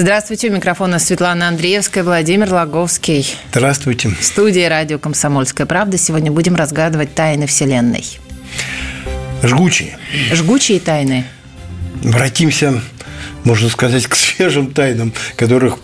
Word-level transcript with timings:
Здравствуйте, 0.00 0.48
у 0.48 0.52
микрофона 0.52 0.98
Светлана 0.98 1.48
Андреевская, 1.48 2.02
Владимир 2.02 2.50
Логовский. 2.50 3.36
Здравствуйте. 3.50 4.08
В 4.08 4.24
студии 4.24 4.64
радио 4.64 4.98
«Комсомольская 4.98 5.66
правда» 5.66 5.98
сегодня 5.98 6.32
будем 6.32 6.54
разгадывать 6.56 7.14
тайны 7.14 7.46
Вселенной. 7.46 8.06
Жгучие. 9.42 9.98
Жгучие 10.32 10.80
тайны. 10.80 11.26
Обратимся, 12.02 12.80
можно 13.44 13.68
сказать, 13.68 14.06
к 14.06 14.16
свежим 14.16 14.72
тайнам, 14.72 15.12
которых 15.36 15.76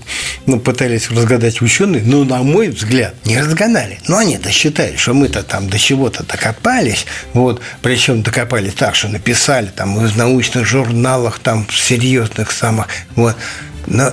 ну, 0.46 0.60
пытались 0.60 1.10
разгадать 1.10 1.60
ученые, 1.60 2.02
но, 2.02 2.24
на 2.24 2.42
мой 2.42 2.68
взгляд, 2.68 3.14
не 3.26 3.38
разгадали. 3.38 3.98
Но 4.08 4.16
они-то 4.16 4.50
считали, 4.50 4.96
что 4.96 5.12
мы-то 5.12 5.42
там 5.42 5.68
до 5.68 5.78
чего-то 5.78 6.24
докопались, 6.24 7.04
вот, 7.34 7.60
причем 7.82 8.22
докопались 8.22 8.72
так, 8.72 8.94
что 8.94 9.08
написали 9.08 9.66
там 9.66 9.98
в 9.98 10.16
научных 10.16 10.64
журналах, 10.64 11.38
там, 11.38 11.66
в 11.66 11.76
серьезных 11.76 12.50
самых, 12.50 12.86
вот, 13.14 13.36
но 13.86 14.12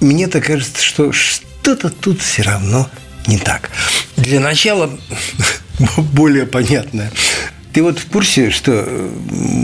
мне-то 0.00 0.40
кажется, 0.40 0.82
что 0.82 1.12
что-то 1.12 1.90
тут 1.90 2.20
все 2.20 2.42
равно 2.42 2.88
не 3.26 3.38
так. 3.38 3.70
Для 4.16 4.40
начала 4.40 4.90
более 6.12 6.46
понятное. 6.46 7.10
Ты 7.72 7.82
вот 7.82 7.98
в 7.98 8.06
курсе, 8.06 8.50
что 8.50 8.88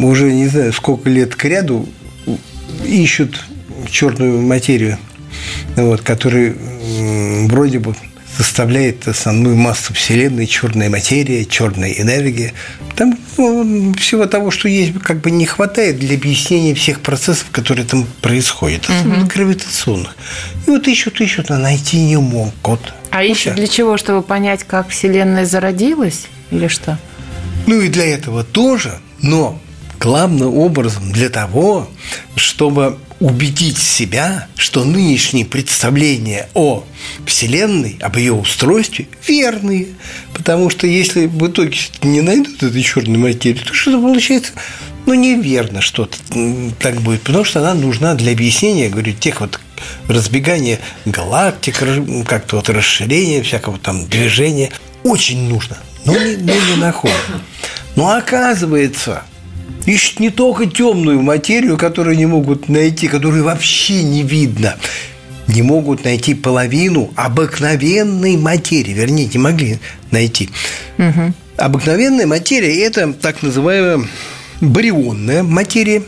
уже 0.02 0.32
не 0.32 0.46
знаю, 0.48 0.72
сколько 0.72 1.08
лет 1.08 1.34
к 1.34 1.44
ряду 1.44 1.88
ищут 2.84 3.44
черную 3.90 4.40
материю, 4.40 4.98
вот, 5.76 6.02
которая 6.02 6.54
вроде 7.46 7.78
бы 7.78 7.94
составляет 8.36 9.06
основную 9.06 9.56
массу 9.56 9.94
Вселенной, 9.94 10.46
черная 10.46 10.90
материя, 10.90 11.44
черная 11.44 11.92
энергия. 11.92 12.52
Там 12.96 13.18
ну, 13.36 13.94
всего 13.94 14.26
того, 14.26 14.50
что 14.50 14.68
есть, 14.68 14.98
как 15.00 15.20
бы 15.20 15.30
не 15.30 15.46
хватает 15.46 15.98
для 15.98 16.16
объяснения 16.16 16.74
всех 16.74 17.00
процессов, 17.00 17.46
которые 17.52 17.86
там 17.86 18.06
происходят, 18.20 18.84
особенно 18.88 19.24
угу. 19.24 19.30
гравитационных. 19.32 20.16
И 20.66 20.70
вот 20.70 20.86
ищут, 20.88 21.20
ищут, 21.20 21.50
а 21.50 21.58
найти 21.58 22.00
не 22.00 22.16
могут. 22.16 22.94
А 23.10 23.18
ну, 23.18 23.22
ищут 23.22 23.54
для 23.54 23.66
чего? 23.66 23.96
Чтобы 23.96 24.22
понять, 24.22 24.64
как 24.64 24.88
Вселенная 24.88 25.46
зародилась 25.46 26.26
или 26.50 26.68
что? 26.68 26.98
Ну 27.66 27.80
и 27.80 27.88
для 27.88 28.06
этого 28.06 28.44
тоже, 28.44 28.98
но 29.22 29.60
главным 30.00 30.56
образом 30.56 31.12
для 31.12 31.30
того, 31.30 31.88
чтобы 32.36 32.98
убедить 33.24 33.78
себя, 33.78 34.48
что 34.54 34.84
нынешние 34.84 35.46
представления 35.46 36.50
о 36.52 36.84
Вселенной, 37.24 37.96
об 38.02 38.18
ее 38.18 38.34
устройстве 38.34 39.08
верные. 39.26 39.86
Потому 40.34 40.68
что 40.68 40.86
если 40.86 41.24
в 41.24 41.46
итоге 41.46 41.78
не 42.02 42.20
найдут 42.20 42.62
этой 42.62 42.82
черной 42.82 43.16
материи, 43.16 43.60
то 43.60 43.72
что-то 43.72 43.98
получается 43.98 44.52
ну, 45.06 45.14
неверно 45.14 45.80
что-то 45.80 46.18
так 46.78 47.00
будет, 47.00 47.22
потому 47.22 47.44
что 47.44 47.60
она 47.60 47.72
нужна 47.72 48.14
для 48.14 48.32
объяснения, 48.32 48.90
говорю, 48.90 49.12
тех 49.14 49.40
вот 49.40 49.58
разбегания 50.06 50.78
галактик, 51.06 51.78
как-то 52.26 52.56
вот 52.56 52.68
расширения 52.68 53.42
всякого 53.42 53.78
там 53.78 54.06
движения. 54.06 54.70
Очень 55.02 55.48
нужно, 55.48 55.78
но 56.04 56.12
не, 56.12 56.36
но 56.36 56.52
не 56.52 56.76
находим. 56.76 57.14
Но 57.96 58.10
оказывается, 58.10 59.24
ищут 59.86 60.20
не 60.20 60.30
только 60.30 60.66
темную 60.66 61.20
материю, 61.22 61.76
которую 61.76 62.16
не 62.16 62.26
могут 62.26 62.68
найти, 62.68 63.08
которую 63.08 63.44
вообще 63.44 64.02
не 64.02 64.22
видно. 64.22 64.76
Не 65.46 65.62
могут 65.62 66.04
найти 66.04 66.34
половину 66.34 67.12
обыкновенной 67.16 68.36
материи. 68.36 68.92
Вернее, 68.92 69.28
не 69.32 69.38
могли 69.38 69.78
найти. 70.10 70.48
Угу. 70.98 71.34
Обыкновенная 71.58 72.26
материя– 72.26 72.82
это 72.86 73.12
так 73.12 73.42
называемая 73.42 74.06
барионная 74.60 75.42
материя. 75.42 76.02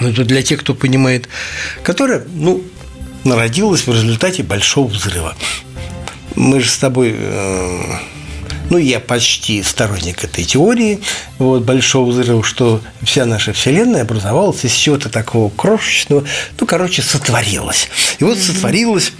Ну, 0.00 0.08
это 0.08 0.24
для 0.24 0.42
тех, 0.42 0.60
кто 0.60 0.74
понимает. 0.74 1.28
Которая, 1.82 2.22
ну, 2.34 2.62
народилась 3.24 3.86
в 3.86 3.92
результате 3.92 4.42
большого 4.42 4.88
взрыва. 4.88 5.36
Мы 6.34 6.60
же 6.60 6.70
с 6.70 6.78
тобой 6.78 7.14
э, 7.16 7.80
ну, 8.70 8.78
я 8.78 9.00
почти 9.00 9.62
сторонник 9.62 10.24
этой 10.24 10.44
теории 10.44 11.00
вот, 11.38 11.64
большого 11.64 12.10
взрыва, 12.10 12.42
что 12.42 12.80
вся 13.02 13.26
наша 13.26 13.52
Вселенная 13.52 14.02
образовалась 14.02 14.64
из 14.64 14.72
чего-то 14.72 15.08
такого 15.08 15.50
крошечного, 15.50 16.24
ну, 16.58 16.66
короче, 16.66 17.02
сотворилась. 17.02 17.88
И 18.18 18.24
вот 18.24 18.38
сотворилась 18.38 19.12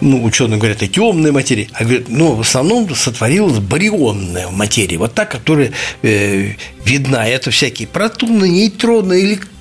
ну, 0.00 0.22
ученые 0.24 0.58
говорят, 0.58 0.82
и 0.82 0.88
темная 0.88 1.32
материя, 1.32 1.68
а 1.72 1.84
говорят, 1.84 2.08
ну, 2.08 2.34
в 2.34 2.40
основном 2.40 2.94
сотворилась 2.94 3.58
барионная 3.58 4.48
материя, 4.48 4.98
вот 4.98 5.14
та, 5.14 5.24
которая 5.24 5.72
э, 6.02 6.52
видна. 6.84 7.26
Это 7.26 7.50
всякие 7.50 7.88
протоны, 7.88 8.48
нейтроны, 8.48 9.20
электроны, 9.20 9.53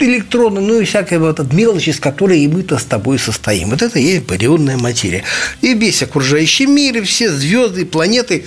электроны, 0.00 0.60
ну 0.60 0.80
и 0.80 0.84
всякая 0.84 1.18
вот 1.18 1.40
эта 1.40 1.54
мелочь, 1.54 1.88
из 1.88 2.00
которой 2.00 2.40
и 2.40 2.48
мы-то 2.48 2.78
с 2.78 2.84
тобой 2.84 3.18
состоим. 3.18 3.70
Вот 3.70 3.82
это 3.82 3.98
и 3.98 4.04
есть 4.04 4.26
барионная 4.26 4.76
материя. 4.76 5.24
И 5.62 5.74
весь 5.74 6.02
окружающий 6.02 6.66
мир, 6.66 6.98
и 6.98 7.02
все 7.02 7.30
звезды, 7.30 7.82
и 7.82 7.84
планеты, 7.84 8.44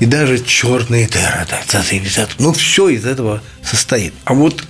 и 0.00 0.06
даже 0.06 0.38
черные 0.44 1.08
дыры. 1.08 1.46
Ну, 2.38 2.52
все 2.52 2.88
из 2.88 3.06
этого 3.06 3.42
состоит. 3.64 4.14
А 4.24 4.34
вот 4.34 4.64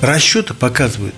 расчеты 0.00 0.54
показывают, 0.54 1.14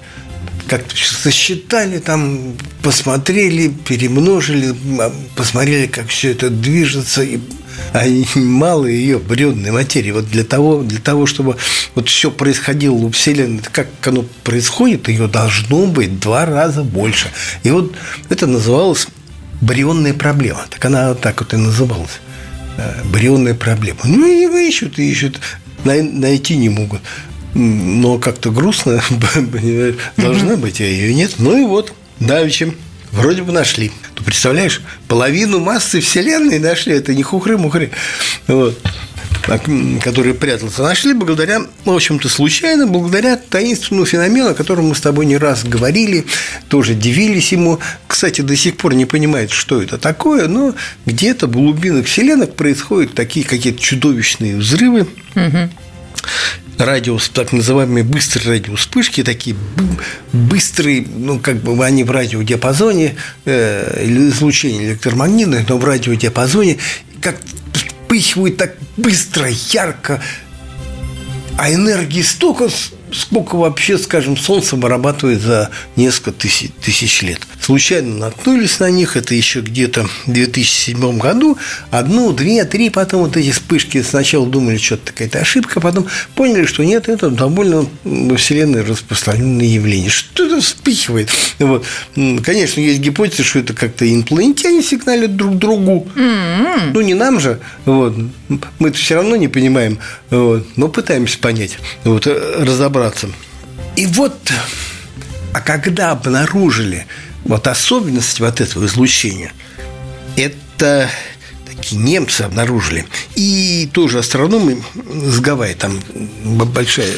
как 0.69 0.85
сосчитали, 0.95 1.99
там 1.99 2.57
посмотрели, 2.83 3.69
перемножили, 3.69 4.75
посмотрели, 5.37 5.87
как 5.87 6.09
все 6.09 6.31
это 6.31 6.51
движется, 6.51 7.23
и 7.23 7.41
а 7.93 8.05
мало 8.35 8.87
ее 8.87 9.19
бренной 9.19 9.71
материи. 9.71 10.11
Вот 10.11 10.29
для 10.29 10.45
того, 10.45 10.83
для 10.83 11.01
того, 11.01 11.27
чтобы 11.27 11.57
вот 11.95 12.09
все 12.09 12.31
происходило 12.31 12.95
у 12.95 13.11
Вселенной, 13.11 13.63
как 13.71 13.89
оно 14.05 14.25
происходит, 14.45 15.09
ее 15.09 15.29
должно 15.29 15.87
быть 15.87 16.21
два 16.21 16.47
раза 16.47 16.83
больше. 16.83 17.31
И 17.63 17.71
вот 17.71 17.95
это 18.29 18.47
называлось 18.47 19.07
барионная 19.61 20.15
проблема. 20.15 20.65
Так 20.71 20.85
она 20.85 21.11
вот 21.11 21.21
так 21.21 21.41
вот 21.41 21.55
и 21.55 21.57
называлась. 21.57 22.21
Э, 22.77 23.03
барионная 23.05 23.55
проблема. 23.55 24.01
Ну, 24.05 24.27
и 24.27 24.69
ищут, 24.69 24.99
и 24.99 25.11
ищут, 25.11 25.41
найти 25.85 26.57
не 26.57 26.69
могут. 26.69 27.01
Но 27.55 28.19
как-то 28.19 28.51
грустно, 28.51 29.03
должна 30.17 30.57
быть, 30.57 30.81
а 30.81 30.85
ее 30.85 31.15
нет. 31.15 31.35
Ну 31.39 31.59
и 31.59 31.65
вот, 31.65 31.93
давеча 32.19 32.73
вроде 33.13 33.43
бы 33.43 33.53
нашли. 33.53 33.93
Ты 34.17 34.25
представляешь, 34.25 34.83
половину 35.09 35.61
массы 35.61 36.01
Вселенной 36.01 36.59
нашли, 36.59 36.95
это 36.95 37.15
не 37.15 37.23
хухры-мухры, 37.23 37.91
вот, 38.49 38.81
который 40.03 40.35
прятался. 40.35 40.83
Нашли 40.83 41.15
благодаря, 41.15 41.63
в 41.85 41.91
общем-то, 41.91 42.29
случайно, 42.29 42.87
благодаря 42.87 43.37
таинственному 43.37 44.07
феномену, 44.07 44.51
о 44.51 44.55
котором 44.55 44.87
мы 44.87 44.95
с 44.95 45.01
тобой 45.01 45.27
не 45.27 45.37
раз 45.37 45.65
говорили, 45.65 46.27
тоже 46.69 46.95
дивились 46.95 47.53
ему. 47.53 47.79
Кстати, 48.07 48.41
до 48.41 48.57
сих 48.57 48.77
пор 48.77 48.95
не 48.95 49.05
понимает, 49.05 49.51
что 49.51 49.83
это 49.83 49.99
такое, 49.99 50.49
но 50.49 50.75
где-то 51.07 51.47
в 51.47 51.53
глубинах 51.53 52.07
Вселенных 52.07 52.55
происходят 52.55 53.15
такие 53.15 53.45
какие-то 53.45 53.81
чудовищные 53.81 54.57
взрывы. 54.57 55.07
Радио, 56.85 57.19
так 57.33 57.53
называемые 57.53 58.05
быстрые 58.05 58.59
радиовспышки, 58.59 59.23
такие 59.23 59.57
быстрые, 60.33 61.07
ну, 61.09 61.39
как 61.39 61.57
бы 61.57 61.85
они 61.85 62.05
в 62.05 62.11
радиодиапазоне, 62.11 63.17
э, 63.45 64.05
излучение 64.07 64.91
электромагнитное, 64.91 65.65
но 65.69 65.79
в 65.79 65.85
радиодиапазоне, 65.85 66.79
как 67.21 67.37
вспыхивают 67.73 68.57
так 68.57 68.77
быстро, 68.97 69.49
ярко, 69.71 70.23
а 71.57 71.73
энергии 71.73 72.23
столько, 72.23 72.69
сколько 73.13 73.57
вообще, 73.57 73.99
скажем, 73.99 74.37
Солнце 74.37 74.77
вырабатывает 74.77 75.41
за 75.41 75.71
несколько 75.97 76.33
тысяч, 76.33 76.71
тысяч 76.83 77.23
лет. 77.23 77.41
Случайно 77.61 78.17
наткнулись 78.17 78.81
на 78.81 78.91
них, 78.91 79.17
это 79.17 79.35
еще 79.35 79.61
где-то 79.61 80.07
в 80.27 80.33
2007 80.33 81.19
году. 81.19 81.59
Одну, 81.91 82.33
две, 82.33 82.65
три, 82.65 82.91
потом 82.91 83.23
вот 83.23 83.37
эти 83.37 83.51
вспышки 83.51 84.03
сначала 84.03 84.47
думали, 84.47 84.79
что 84.79 84.97
это 84.97 85.07
какая-то 85.13 85.41
ошибка, 85.41 85.81
потом 85.81 86.07
поняли, 86.35 86.65
что 86.65 86.83
нет, 86.85 87.09
это 87.09 87.31
довольно 87.31 87.87
во 88.05 88.37
Вселенной 88.37 88.83
распространенное 88.83 89.67
явление. 89.67 90.11
Что 90.11 90.47
это 90.47 90.61
вспыхивает? 90.61 91.31
Вот. 91.59 91.85
Конечно, 92.15 92.81
есть 92.81 93.01
гипотеза, 93.01 93.45
что 93.45 93.59
это 93.59 93.75
как-то 93.75 94.11
инопланетяне 94.11 94.83
сигналят 94.83 95.37
друг 95.37 95.59
другу. 95.59 96.09
Mm-hmm. 96.15 96.91
Ну, 96.95 97.01
не 97.01 97.15
нам 97.15 97.39
же. 97.39 97.61
Вот. 97.85 98.17
Мы 98.79 98.89
это 98.89 98.99
все 98.99 99.17
равно 99.17 99.37
не 99.37 99.49
понимаем, 99.49 99.99
вот. 100.31 100.67
но 100.77 100.89
пытаемся 100.89 101.39
понять, 101.39 101.79
вот, 102.05 102.27
разобраться. 102.27 103.02
И 103.97 104.07
вот 104.07 104.37
А 105.53 105.61
когда 105.61 106.11
обнаружили 106.11 107.07
вот 107.45 107.67
особенность 107.67 108.41
вот 108.41 108.61
этого 108.61 108.87
излучения, 108.87 109.53
это 110.37 111.11
такие 111.67 112.01
немцы 112.01 112.43
обнаружили. 112.43 113.07
И 113.35 113.89
тоже 113.93 114.21
астрономы 114.21 114.83
с 114.95 115.41
Гавайи, 115.41 115.75
там 115.75 116.01
большая 116.45 117.13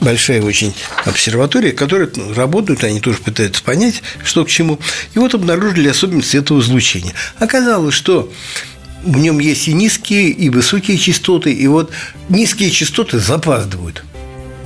большая 0.00 0.42
очень 0.42 0.74
обсерватория, 1.06 1.72
которая 1.72 2.08
работают, 2.36 2.84
они 2.84 3.00
тоже 3.00 3.18
пытаются 3.18 3.64
понять, 3.64 4.02
что 4.22 4.44
к 4.44 4.48
чему. 4.48 4.78
И 5.14 5.18
вот 5.18 5.34
обнаружили 5.34 5.88
особенности 5.88 6.36
этого 6.36 6.60
излучения. 6.60 7.14
Оказалось, 7.40 7.94
что 7.94 8.30
в 9.02 9.18
нем 9.18 9.40
есть 9.40 9.66
и 9.66 9.72
низкие, 9.72 10.28
и 10.30 10.50
высокие 10.50 10.98
частоты, 10.98 11.52
и 11.52 11.66
вот 11.66 11.90
низкие 12.28 12.70
частоты 12.70 13.18
запаздывают. 13.18 14.04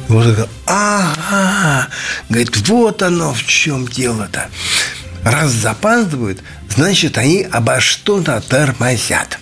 Вот 0.09 0.27
это, 0.27 0.49
ага, 0.67 1.89
говорит, 2.29 2.69
вот 2.69 3.03
оно 3.03 3.33
в 3.33 3.45
чем 3.45 3.87
дело-то. 3.87 4.49
Раз 5.25 5.53
запаздывают, 5.53 6.43
значит, 6.69 7.17
они 7.19 7.47
обо 7.51 7.81
что-то 7.81 8.41
тормозят. 8.41 9.39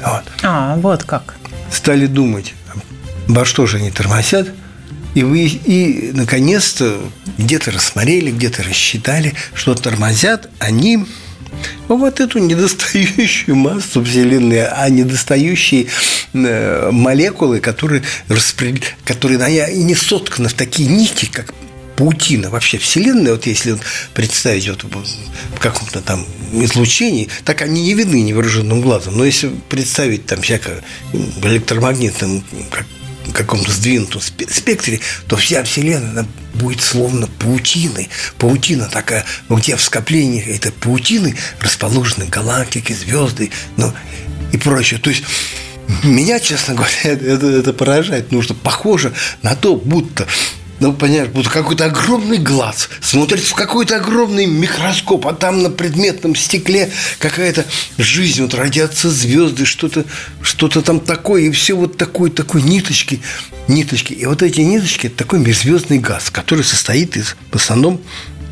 Вот. 0.00 0.22
А, 0.42 0.76
вот 0.76 1.04
как. 1.04 1.34
Стали 1.70 2.06
думать, 2.06 2.54
обо 3.28 3.44
что 3.44 3.66
же 3.66 3.78
они 3.78 3.90
тормозят, 3.90 4.48
и, 5.14 5.22
вы, 5.22 5.46
и 5.46 6.12
наконец-то 6.12 7.00
где-то 7.38 7.70
рассмотрели, 7.70 8.30
где-то 8.30 8.62
рассчитали, 8.62 9.34
что 9.54 9.74
тормозят 9.74 10.50
они 10.58 11.06
вот 11.88 12.20
эту 12.20 12.38
недостающую 12.38 13.54
массу 13.54 14.02
Вселенной, 14.04 14.66
а 14.66 14.88
недостающие 14.88 15.86
э, 16.32 16.90
молекулы, 16.90 17.60
которые, 17.60 18.02
распред... 18.28 18.96
которые 19.04 19.38
и 19.68 19.82
не 19.82 19.94
сотканы 19.94 20.48
в 20.48 20.54
такие 20.54 20.88
нити, 20.88 21.26
как 21.26 21.54
паутина 21.96 22.50
вообще 22.50 22.78
Вселенная, 22.78 23.32
вот 23.32 23.46
если 23.46 23.78
представить 24.14 24.68
вот 24.68 24.84
в 24.84 25.58
каком-то 25.58 26.00
там 26.00 26.24
излучении, 26.52 27.28
так 27.44 27.62
они 27.62 27.82
не 27.82 27.94
видны 27.94 28.22
невооруженным 28.22 28.82
глазом. 28.82 29.16
Но 29.16 29.24
если 29.24 29.50
представить 29.68 30.26
там 30.26 30.42
всякое 30.42 30.82
как, 32.70 32.86
каком-то 33.32 33.70
сдвинутом 33.70 34.20
спектре, 34.20 35.00
то 35.26 35.36
вся 35.36 35.62
Вселенная 35.64 36.10
она 36.10 36.26
будет 36.54 36.80
словно 36.80 37.26
паутиной. 37.26 38.08
Паутина 38.38 38.86
такая, 38.86 39.24
где 39.48 39.76
в 39.76 39.82
скоплении 39.82 40.42
этой 40.42 40.72
паутины 40.72 41.36
расположены 41.60 42.26
галактики, 42.26 42.92
звезды, 42.92 43.50
ну 43.76 43.92
и 44.52 44.56
прочее. 44.56 45.00
То 45.00 45.10
есть 45.10 45.24
меня, 46.02 46.40
честно 46.40 46.74
говоря, 46.74 46.94
это, 47.04 47.46
это 47.46 47.72
поражает, 47.72 48.26
что 48.42 48.54
похоже 48.54 49.12
на 49.42 49.54
то, 49.54 49.76
будто 49.76 50.26
ну, 50.78 50.92
понятно, 50.92 51.32
будто 51.32 51.50
какой-то 51.50 51.86
огромный 51.86 52.38
глаз 52.38 52.88
смотрит 53.00 53.40
в 53.40 53.54
какой-то 53.54 53.96
огромный 53.96 54.46
микроскоп, 54.46 55.26
а 55.26 55.32
там 55.32 55.62
на 55.62 55.70
предметном 55.70 56.34
стекле 56.34 56.90
какая-то 57.18 57.64
жизнь, 57.96 58.42
вот 58.42 58.54
родятся 58.54 59.10
звезды, 59.10 59.64
что-то 59.64 60.04
что 60.42 60.68
там 60.68 61.00
такое, 61.00 61.42
и 61.42 61.50
все 61.50 61.74
вот 61.74 61.96
такой, 61.96 62.30
такой 62.30 62.62
ниточки, 62.62 63.20
ниточки. 63.68 64.12
И 64.12 64.26
вот 64.26 64.42
эти 64.42 64.60
ниточки– 64.60 65.06
это 65.08 65.16
такой 65.16 65.38
межзвездный 65.38 65.98
газ, 65.98 66.30
который 66.30 66.64
состоит 66.64 67.16
из, 67.16 67.36
в 67.50 67.56
основном 67.56 68.00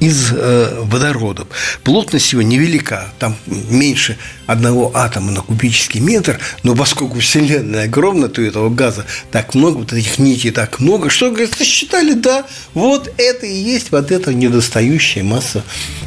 из 0.00 0.32
э, 0.32 0.80
водородов. 0.82 1.48
Плотность 1.82 2.32
его 2.32 2.42
невелика, 2.42 3.08
там 3.18 3.36
меньше 3.46 4.18
одного 4.46 4.90
атома 4.94 5.30
на 5.30 5.40
кубический 5.40 6.00
метр, 6.00 6.38
но 6.62 6.74
поскольку 6.74 7.20
Вселенная 7.20 7.84
огромна, 7.84 8.28
то 8.28 8.42
этого 8.42 8.68
газа 8.68 9.06
так 9.30 9.54
много, 9.54 9.78
вот 9.78 9.92
этих 9.92 10.18
нитей 10.18 10.50
так 10.50 10.80
много, 10.80 11.10
что, 11.10 11.30
говорит, 11.30 11.54
сосчитали, 11.56 12.12
да, 12.12 12.44
вот 12.74 13.12
это 13.16 13.46
и 13.46 13.54
есть 13.54 13.90
вот 13.92 14.10
эта 14.10 14.34
недостающая 14.34 15.22
масса, 15.22 15.64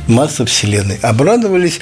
масса 0.08 0.46
Вселенной. 0.46 0.98
Обрадовались, 1.02 1.80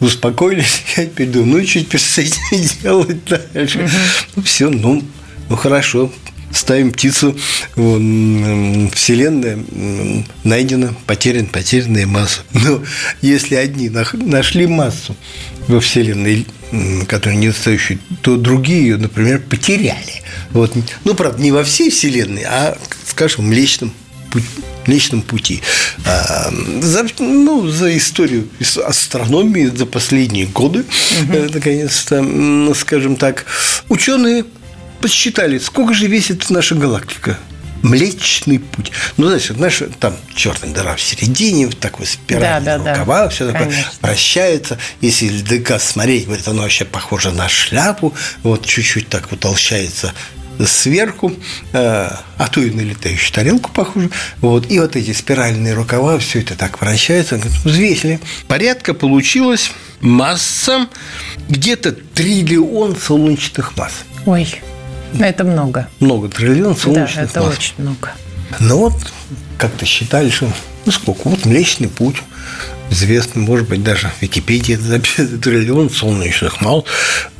успокоились, 0.00 0.82
я 0.96 1.06
теперь 1.06 1.28
думаю, 1.28 1.62
ну, 1.62 1.64
чуть 1.64 1.92
с 1.92 2.18
этим 2.18 2.40
делать 2.82 3.24
дальше. 3.24 3.88
Ну, 4.34 4.42
все, 4.42 4.70
ну, 4.70 5.02
ну, 5.48 5.56
хорошо, 5.56 6.12
ставим 6.56 6.92
птицу, 6.92 7.36
Вселенная 7.74 9.58
найдена, 10.44 10.94
потерян, 11.06 11.46
потерянная 11.46 12.06
масса. 12.06 12.40
Но 12.52 12.82
если 13.20 13.54
одни 13.54 13.90
нашли 13.90 14.66
массу 14.66 15.16
во 15.68 15.80
Вселенной, 15.80 16.46
которая 17.08 17.38
недостающая, 17.38 17.98
то 18.22 18.36
другие 18.36 18.82
ее, 18.82 18.96
например, 18.96 19.40
потеряли. 19.40 20.22
Вот. 20.50 20.74
Ну, 21.04 21.14
правда, 21.14 21.42
не 21.42 21.52
во 21.52 21.64
всей 21.64 21.90
Вселенной, 21.90 22.44
а, 22.44 22.76
скажем, 23.06 23.44
в 23.44 23.48
Млечном 23.48 23.92
пути. 24.30 24.46
Млечном 24.86 25.22
пути. 25.22 25.62
А, 26.04 26.50
за, 26.80 27.06
ну, 27.18 27.66
за 27.66 27.96
историю 27.96 28.48
астрономии 28.84 29.66
за 29.66 29.84
последние 29.84 30.46
годы, 30.46 30.84
угу. 31.22 31.52
наконец-то, 31.52 32.74
скажем 32.74 33.16
так, 33.16 33.46
ученые 33.88 34.44
подсчитали, 35.00 35.58
сколько 35.58 35.94
же 35.94 36.06
весит 36.06 36.48
наша 36.50 36.74
галактика. 36.74 37.38
Млечный 37.82 38.58
путь. 38.58 38.90
Ну, 39.16 39.28
значит, 39.28 39.60
наша 39.60 39.88
там 39.88 40.16
черная 40.34 40.72
дыра 40.72 40.96
в 40.96 41.00
середине, 41.00 41.68
такой 41.68 42.06
спиральный 42.06 42.64
да, 42.64 42.78
рукава, 42.78 43.24
да, 43.24 43.28
все 43.28 43.46
такое 43.46 43.68
Конечно. 43.68 43.92
вращается. 44.00 44.78
Если 45.00 45.28
ЛДК 45.28 45.80
смотреть, 45.80 46.26
говорит, 46.26 46.48
оно 46.48 46.62
вообще 46.62 46.84
похоже 46.84 47.30
на 47.32 47.48
шляпу, 47.48 48.14
вот 48.42 48.64
чуть-чуть 48.64 49.08
так 49.08 49.30
утолщается 49.30 50.12
сверху, 50.64 51.32
э, 51.72 52.10
а 52.38 52.48
то 52.50 52.62
и 52.62 52.70
на 52.70 52.80
летающую 52.80 53.32
тарелку 53.32 53.70
похоже. 53.72 54.10
Вот. 54.40 54.70
И 54.70 54.80
вот 54.80 54.96
эти 54.96 55.12
спиральные 55.12 55.74
рукава, 55.74 56.18
все 56.18 56.40
это 56.40 56.54
так 56.54 56.80
вращается. 56.80 57.36
Взвесили. 57.64 58.20
Порядка 58.48 58.94
получилась 58.94 59.72
масса 60.00 60.88
где-то 61.48 61.92
триллион 61.92 62.96
солнечных 62.96 63.76
масс. 63.76 63.92
Ой. 64.24 64.60
Это 65.20 65.44
много. 65.44 65.88
Много 66.00 66.28
триллионов 66.28 66.80
солнечных 66.80 67.14
Да, 67.14 67.22
это 67.22 67.42
масс. 67.42 67.56
очень 67.56 67.74
много. 67.78 68.10
Ну 68.60 68.78
вот, 68.78 68.94
как-то 69.58 69.84
считали, 69.84 70.30
что 70.30 70.50
ну 70.84 70.92
сколько, 70.92 71.28
вот 71.28 71.44
Млечный 71.44 71.88
путь, 71.88 72.16
известный, 72.90 73.42
может 73.42 73.68
быть, 73.68 73.82
даже 73.82 74.10
в 74.18 74.22
Википедии 74.22 74.74
записано 74.74 75.38
триллион 75.42 75.90
солнечных 75.90 76.60
масс. 76.60 76.84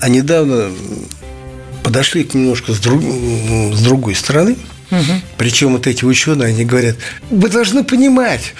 А 0.00 0.08
недавно 0.08 0.70
подошли 1.82 2.24
к 2.24 2.34
немножко 2.34 2.72
с, 2.72 2.80
друг, 2.80 3.00
с 3.02 3.80
другой 3.80 4.14
стороны. 4.14 4.56
Угу. 4.90 5.20
Причем 5.38 5.72
вот 5.72 5.86
эти 5.86 6.04
ученые, 6.04 6.48
они 6.48 6.64
говорят, 6.64 6.96
вы 7.30 7.48
должны 7.48 7.84
понимать, 7.84 8.54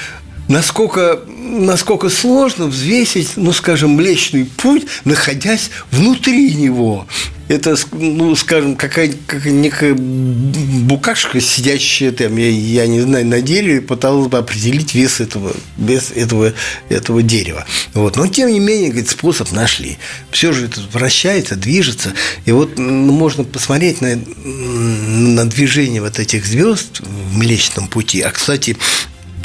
насколько, 0.49 1.21
насколько 1.37 2.09
сложно 2.09 2.67
взвесить, 2.67 3.33
ну, 3.37 3.53
скажем, 3.53 3.91
Млечный 3.91 4.45
путь, 4.45 4.87
находясь 5.05 5.71
внутри 5.91 6.55
него 6.55 7.07
это, 7.49 7.77
ну, 7.93 8.35
скажем, 8.35 8.77
какая, 8.77 9.13
какая 9.27 9.53
некая 9.53 9.95
букашка, 9.95 11.41
сидящая 11.41 12.11
там, 12.11 12.37
я, 12.37 12.51
я 12.51 12.87
не 12.87 13.01
знаю, 13.01 13.27
на 13.27 13.41
дереве, 13.41 13.81
пыталась 13.81 14.29
бы 14.29 14.39
определить 14.39 14.95
вес 14.95 15.21
этого, 15.21 15.55
вес 15.77 16.13
этого, 16.15 16.53
этого 16.89 17.23
дерева. 17.23 17.65
Вот. 17.95 18.17
Но, 18.17 18.27
тем 18.27 18.51
не 18.51 18.59
менее, 18.59 18.89
говорит, 18.89 19.09
способ 19.09 19.53
нашли. 19.53 19.99
Все 20.31 20.53
же 20.53 20.67
это 20.67 20.81
вращается, 20.93 21.55
движется. 21.55 22.13
И 22.47 22.53
вот 22.53 22.79
ну, 22.79 23.13
можно 23.13 23.45
посмотреть 23.45 24.01
на, 24.01 24.17
на 24.45 25.45
движение 25.49 26.01
вот 26.01 26.19
этих 26.19 26.45
звезд 26.45 27.01
в 27.01 27.37
Млечном 27.37 27.87
пути. 27.87 28.23
А, 28.23 28.31
кстати, 28.31 28.77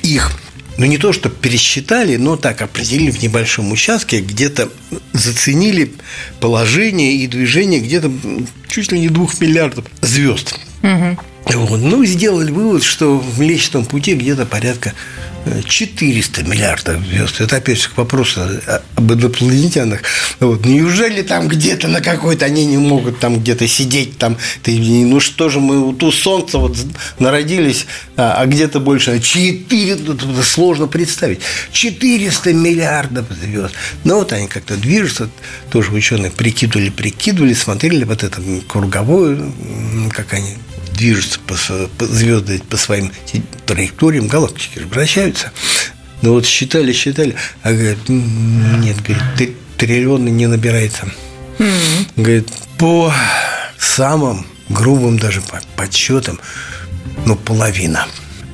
их 0.01 0.31
ну 0.81 0.87
не 0.87 0.97
то, 0.97 1.13
что 1.13 1.29
пересчитали, 1.29 2.15
но 2.15 2.37
так 2.37 2.63
определили 2.63 3.11
в 3.11 3.21
небольшом 3.21 3.71
участке, 3.71 4.19
где-то 4.19 4.67
заценили 5.13 5.93
положение 6.39 7.17
и 7.17 7.27
движение 7.27 7.79
где-то 7.79 8.11
чуть 8.67 8.91
ли 8.91 8.99
не 8.99 9.09
двух 9.09 9.39
миллиардов 9.39 9.85
звезд. 10.01 10.59
Угу. 10.81 11.19
Вот. 11.45 11.79
Ну, 11.81 12.05
сделали 12.05 12.51
вывод, 12.51 12.83
что 12.83 13.17
в 13.17 13.39
Млечном 13.39 13.85
пути 13.85 14.13
где-то 14.15 14.45
порядка 14.45 14.93
400 15.67 16.43
миллиардов 16.43 17.03
звезд. 17.05 17.41
Это 17.41 17.57
опять 17.57 17.81
же 17.81 17.89
к 17.89 17.97
вопросу 17.97 18.41
об 18.95 19.11
инопланетянах. 19.11 20.01
Вот. 20.39 20.65
Неужели 20.65 21.23
там 21.23 21.47
где-то 21.47 21.87
на 21.87 22.01
какой-то 22.01 22.45
они 22.45 22.65
не 22.65 22.77
могут 22.77 23.19
там 23.19 23.39
где-то 23.39 23.67
сидеть 23.67 24.17
там? 24.17 24.37
Ну 24.65 25.19
что 25.19 25.49
же 25.49 25.59
мы 25.59 25.79
вот 25.79 26.03
у 26.03 26.11
Солнца 26.11 26.59
вот 26.59 26.77
народились, 27.19 27.87
а, 28.15 28.35
а 28.37 28.45
где-то 28.45 28.79
больше 28.79 29.19
4, 29.19 29.91
это 29.91 30.43
сложно 30.43 30.87
представить. 30.87 31.39
400 31.71 32.53
миллиардов 32.53 33.25
звезд. 33.31 33.73
Ну 34.03 34.17
вот 34.17 34.33
они 34.33 34.47
как-то 34.47 34.77
движутся, 34.77 35.29
тоже 35.71 35.91
ученые 35.91 36.31
прикидывали, 36.31 36.89
прикидывали, 36.89 37.53
смотрели 37.53 38.03
вот 38.03 38.23
это 38.23 38.39
круговое, 38.67 39.39
как 40.11 40.33
они 40.33 40.55
движутся 41.01 41.39
по, 41.39 41.55
по 41.97 42.05
звезды 42.05 42.61
по 42.69 42.77
своим 42.77 43.11
траекториям, 43.65 44.27
галактики 44.27 44.79
вращаются. 44.79 45.51
Но 46.21 46.33
вот 46.33 46.45
считали, 46.45 46.93
считали, 46.93 47.35
а 47.63 47.71
говорят, 47.73 47.97
нет, 48.07 48.97
говорит, 49.01 49.55
триллионы 49.77 50.29
не 50.29 50.45
набирается. 50.45 51.11
Mm-hmm. 51.57 52.05
Говорит, 52.15 52.47
по 52.77 53.11
самым 53.79 54.45
грубым 54.69 55.17
даже 55.17 55.41
подсчетам, 55.75 56.39
ну, 57.25 57.35
половина. 57.35 58.07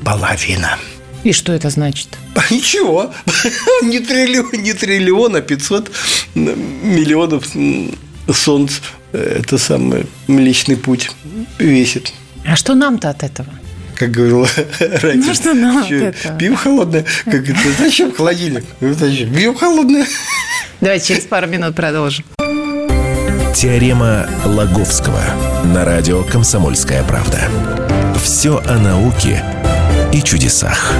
Половина. 0.05 0.79
И 1.25 1.33
что 1.33 1.51
это 1.51 1.69
значит? 1.69 2.17
Ничего. 2.49 3.13
Не 3.83 3.99
триллион, 3.99 4.63
не 4.63 4.73
триллион, 4.73 5.35
а 5.35 5.41
500 5.41 5.91
миллионов 6.35 7.45
солнц. 8.33 8.75
Это 9.11 9.57
самый 9.57 10.05
Млечный 10.27 10.77
Путь 10.77 11.11
весит. 11.59 12.13
А 12.47 12.55
что 12.55 12.75
нам-то 12.75 13.09
от 13.09 13.23
этого? 13.23 13.49
Как 13.95 14.11
говорила 14.11 14.47
раньше. 14.79 15.27
Ну, 15.27 15.33
что 15.33 15.53
нам 15.53 15.79
от 15.79 15.91
этого? 15.91 16.37
Пиво 16.37 16.55
холодное. 16.55 17.05
Как 17.25 17.49
это, 17.49 17.59
зачем 17.77 18.13
холодильник? 18.13 18.63
Зачем? 18.79 19.33
Пиво 19.33 19.53
холодное. 19.57 20.05
Давайте 20.79 21.07
через 21.13 21.25
пару 21.25 21.47
минут 21.47 21.75
продолжим. 21.75 22.25
Теорема 23.53 24.29
Лаговского 24.45 25.19
на 25.65 25.83
радио 25.83 26.23
«Комсомольская 26.23 27.03
правда». 27.03 27.39
Все 28.23 28.61
о 28.65 28.77
науке 28.77 29.43
и 30.13 30.21
чудесах. 30.21 30.93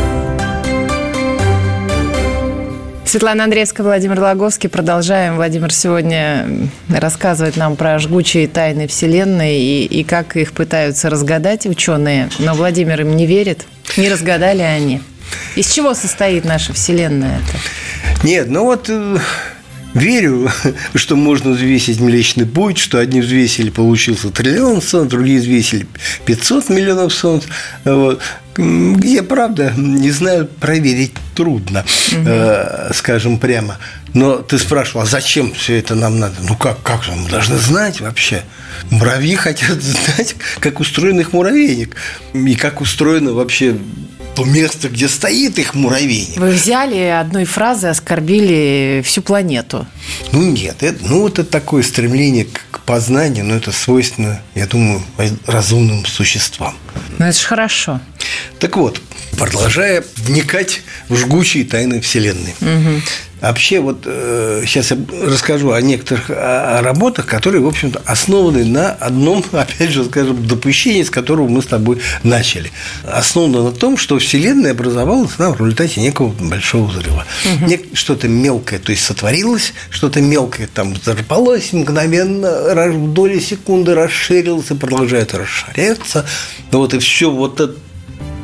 Светлана 3.08 3.46
Андреевская, 3.46 3.86
Владимир 3.86 4.20
Логовский. 4.20 4.68
Продолжаем. 4.68 5.38
Владимир 5.38 5.72
сегодня 5.72 6.46
рассказывает 6.90 7.56
нам 7.56 7.78
про 7.78 8.00
жгучие 8.00 8.50
тайны 8.50 8.86
Вселенной 8.88 9.60
и, 9.60 9.86
и 9.86 10.04
как 10.04 10.36
их 10.36 10.52
пытаются 10.52 11.10
разгадать 11.10 11.66
ученые. 11.66 12.30
Но 12.40 12.54
Владимир 12.54 13.00
им 13.00 13.16
не 13.16 13.26
верит. 13.26 13.66
Не 13.96 14.10
разгадали 14.10 14.62
они. 14.62 15.02
Из 15.56 15.72
чего 15.72 15.94
состоит 15.94 16.44
наша 16.44 16.74
Вселенная? 16.74 17.40
-то? 17.40 18.26
Нет, 18.26 18.50
ну 18.50 18.66
вот 18.66 18.90
э, 18.90 19.18
верю, 19.98 20.50
что 20.96 21.16
можно 21.16 21.52
взвесить 21.52 22.00
Млечный 22.00 22.46
Путь, 22.46 22.78
что 22.78 23.00
одни 23.00 23.22
взвесили, 23.22 23.70
получился 23.70 24.30
триллион 24.30 24.82
солнц, 24.82 25.12
другие 25.12 25.40
взвесили 25.40 25.88
500 26.26 26.70
миллионов 26.70 27.14
солнц. 27.14 27.46
Вот. 27.84 28.22
Где 28.56 29.22
правда, 29.22 29.72
не 29.78 30.10
знаю, 30.10 30.48
проверить 30.48 31.14
трудно, 31.36 31.86
угу. 32.12 32.22
э, 32.26 32.92
скажем 32.94 33.38
прямо. 33.38 33.78
Но 34.14 34.38
ты 34.38 34.58
спрашивал, 34.58 35.02
а 35.02 35.06
зачем 35.06 35.54
все 35.54 35.78
это 35.78 35.94
нам 35.94 36.20
надо? 36.20 36.36
Ну 36.42 36.56
как, 36.56 36.82
как 36.82 37.04
же 37.04 37.12
мы 37.12 37.30
должны 37.30 37.58
знать 37.58 38.02
вообще? 38.02 38.42
Муравьи 38.90 39.36
хотят 39.36 39.82
знать, 39.82 40.36
как 40.60 40.80
устроен 40.80 41.20
их 41.20 41.34
муравейник 41.34 41.96
и 42.34 42.56
как 42.56 42.82
устроено 42.82 43.34
вообще 43.34 43.78
то 44.38 44.46
место, 44.46 44.88
где 44.88 45.08
стоит 45.08 45.58
их 45.58 45.74
муравейник. 45.74 46.38
Вы 46.38 46.52
взяли 46.52 47.00
одной 47.06 47.46
фразой, 47.46 47.90
оскорбили 47.90 49.02
всю 49.04 49.24
планету. 49.24 49.88
Ну 50.32 50.44
нет, 50.52 50.84
это, 50.84 51.04
ну 51.08 51.22
вот 51.22 51.40
это 51.40 51.50
такое 51.50 51.82
стремление 51.82 52.46
к 52.46 52.82
познанию, 52.82 53.46
но 53.46 53.56
это 53.56 53.72
свойственно, 53.72 54.40
я 54.54 54.68
думаю, 54.68 55.02
разумным 55.48 56.06
существам. 56.06 56.76
Ну 57.18 57.26
это 57.26 57.36
же 57.36 57.48
хорошо. 57.48 58.00
Так 58.60 58.78
вот, 58.78 59.02
продолжая 59.40 60.04
вникать 60.18 60.82
в 61.10 61.18
жгучие 61.18 61.66
тайны 61.66 62.00
Вселенной. 62.00 62.54
Угу. 62.62 63.02
Вообще, 63.42 63.80
вот 63.80 64.04
э, 64.06 64.64
сейчас 64.66 64.92
я 64.92 64.98
расскажу 65.24 65.72
о 65.72 65.82
некоторых 65.82 66.30
о, 66.30 66.80
о 66.80 66.82
работах, 66.82 67.26
которые, 67.26 67.62
в 67.62 67.68
общем-то, 67.68 68.02
основаны 68.06 68.66
на 68.66 68.92
одном, 68.92 69.44
опять 69.52 69.92
же, 69.92 70.06
скажем, 70.06 70.46
допущении, 70.48 71.04
с 71.04 71.10
которого 71.10 71.48
мы 71.48 71.62
с 71.62 71.68
тобой 71.68 72.00
начали. 72.24 72.72
Основано 73.04 73.64
на 73.64 73.72
том, 73.72 73.98
что 73.98 74.18
Вселенная 74.20 74.72
образовалась 74.72 75.32
да, 75.38 75.52
в 75.52 75.60
результате 75.60 76.02
некого 76.02 76.30
большого 76.30 76.88
взрыва. 76.88 77.26
Угу. 77.46 77.74
Что-то 77.94 78.28
мелкое, 78.28 78.80
то 78.80 78.92
есть 78.92 79.04
сотворилось, 79.04 79.74
что-то 79.90 80.22
мелкое 80.22 80.68
там 80.74 80.94
взорвалось, 80.94 81.74
мгновенно 81.74 82.88
в 82.92 83.14
доли 83.14 83.40
секунды 83.40 83.94
расширилось 83.94 84.72
и 84.72 84.76
продолжает 84.76 85.34
расширяться. 85.34 86.26
Вот 86.72 86.94
и 86.94 87.00
все 87.00 87.30
вот 87.30 87.60
это 87.60 87.76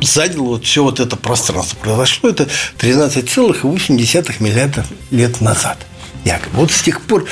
занял 0.02 0.46
вот 0.46 0.66
все 0.66 0.84
вот 0.84 1.00
это 1.00 1.16
пространство. 1.16 1.78
Произошло 1.78 2.30
это 2.30 2.48
13,8 2.80 4.36
миллиарда 4.40 4.86
лет 5.12 5.42
назад. 5.42 5.78
Якобы. 6.26 6.58
Вот 6.58 6.72
с 6.72 6.82
тех 6.82 7.02
пор 7.02 7.26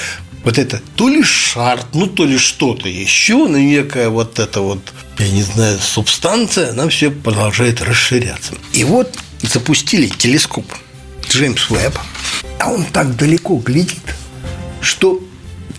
вот 0.44 0.58
это 0.58 0.82
то 0.96 1.08
ли 1.08 1.24
шар, 1.24 1.80
ну 1.94 2.08
то 2.08 2.26
ли 2.26 2.38
что-то 2.38 2.90
еще, 2.90 3.48
но 3.48 3.58
некая 3.58 4.10
вот 4.10 4.40
эта 4.40 4.62
вот, 4.62 4.80
я 5.20 5.30
не 5.30 5.44
знаю, 5.44 5.80
субстанция, 5.80 6.72
она 6.72 6.90
все 6.90 7.12
продолжает 7.12 7.82
расширяться. 7.82 8.54
И 8.74 8.84
вот 8.84 9.16
запустили 9.44 10.08
телескоп 10.08 10.66
Джеймс 11.30 11.70
Уэбб, 11.70 11.98
а 12.60 12.72
он 12.72 12.86
так 12.86 13.16
далеко 13.16 13.56
глядит, 13.58 14.16
что 14.82 15.22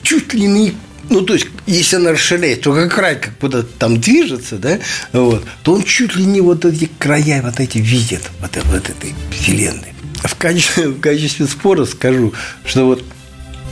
чуть 0.03 0.33
ли 0.33 0.47
не 0.47 0.75
ну, 1.09 1.23
то 1.23 1.35
есть, 1.35 1.47
если 1.67 1.97
она 1.97 2.13
расширяет, 2.13 2.63
то 2.63 2.73
как 2.73 2.95
край 2.95 3.17
как 3.19 3.39
будто 3.39 3.63
там 3.63 4.01
движется, 4.01 4.57
да, 4.57 4.79
вот, 5.13 5.45
то 5.63 5.75
он 5.75 5.83
чуть 5.83 6.17
ли 6.17 6.25
не 6.25 6.41
вот 6.41 6.65
эти 6.65 6.89
края 6.99 7.43
вот 7.43 7.61
эти 7.61 7.79
видит 7.79 8.23
вот, 8.41 8.57
вот 8.65 8.89
этой 8.89 9.15
вселенной. 9.31 9.95
В 10.23 10.35
качестве, 10.37 10.89
в 10.89 11.01
качестве 11.01 11.47
спора 11.47 11.85
скажу, 11.85 12.33
что 12.65 12.87
вот 12.87 13.05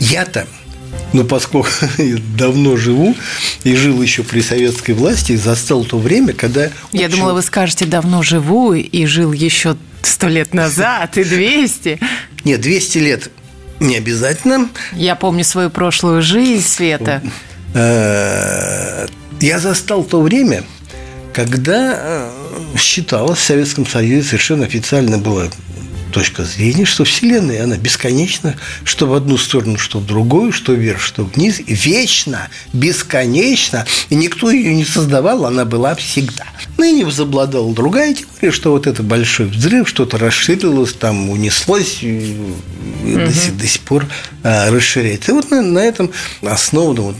я-то 0.00 0.46
ну, 1.12 1.25
поскольку 1.25 1.68
я 1.99 2.16
давно 2.37 2.76
живу 2.76 3.16
и 3.64 3.75
жил 3.75 4.00
еще 4.00 4.22
при 4.22 4.40
советской 4.40 4.92
власти, 4.92 5.37
застал 5.37 5.84
то 5.84 5.99
время, 5.99 6.32
когда... 6.32 6.70
Я 6.92 7.06
очень... 7.06 7.16
думала, 7.16 7.32
вы 7.34 7.42
скажете, 7.42 7.87
давно 7.87 8.22
живу 8.22 8.75
и 8.75 9.06
жил 9.06 9.32
еще 9.32 9.76
сто 10.02 10.28
лет 10.28 10.54
назад 10.54 11.18
и 11.18 11.25
200. 11.25 11.99
Нет, 12.44 12.60
200 12.60 12.99
лет 12.99 13.30
не 13.80 13.96
обязательно. 13.96 14.68
Я 14.92 15.16
помню 15.16 15.44
свою 15.44 15.70
прошлую 15.70 16.22
жизнь, 16.22 16.66
Света. 16.66 17.22
Э, 17.75 19.06
я 19.40 19.58
застал 19.58 20.04
то 20.04 20.20
время, 20.20 20.64
когда 21.32 21.94
э, 21.96 22.30
считалось 22.76 23.38
в 23.38 23.42
Советском 23.42 23.87
Союзе 23.87 24.28
совершенно 24.28 24.66
официально 24.66 25.18
было 25.18 25.50
точка 26.10 26.44
зрения, 26.44 26.84
что 26.84 27.04
Вселенная, 27.04 27.64
она 27.64 27.76
бесконечна, 27.76 28.56
что 28.84 29.06
в 29.06 29.14
одну 29.14 29.38
сторону, 29.38 29.78
что 29.78 30.00
в 30.00 30.06
другую, 30.06 30.52
что 30.52 30.72
вверх, 30.72 31.00
что 31.00 31.25
вниз, 31.25 31.60
вечно, 31.66 32.49
бесконечно, 32.72 33.87
и 34.08 34.14
никто 34.14 34.50
ее 34.50 34.75
не 34.75 34.84
создавал, 34.84 35.46
она 35.46 35.64
была 35.64 35.94
всегда. 35.94 36.44
Ныне 36.76 37.04
возобладала 37.04 37.72
другая 37.72 38.14
теория, 38.14 38.29
что 38.49 38.73
вот 38.73 38.87
это 38.87 39.02
большой 39.02 39.47
взрыв, 39.47 39.88
что-то 39.88 40.16
расширилось, 40.16 40.94
там 40.94 41.28
унеслось, 41.28 42.02
угу. 42.02 43.18
до, 43.26 43.32
сих, 43.32 43.56
до 43.56 43.66
сих 43.66 43.80
пор 43.82 44.06
а, 44.42 44.70
расширяется. 44.70 45.32
И 45.32 45.35
вот 45.35 45.50
на, 45.50 45.61
на 45.61 45.80
этом 45.80 46.11
основано 46.42 47.02
вот, 47.02 47.16